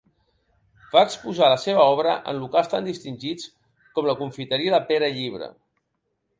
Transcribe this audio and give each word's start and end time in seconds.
Va 0.95 1.03
exposar 1.07 1.49
la 1.53 1.59
seva 1.65 1.83
obra 1.97 2.15
en 2.33 2.41
locals 2.45 2.73
tan 2.73 2.89
distingits 2.91 3.47
com 3.99 4.11
la 4.11 4.19
confiteria 4.25 4.77
de 4.79 4.85
Pere 4.91 5.15
Llibre. 5.23 5.55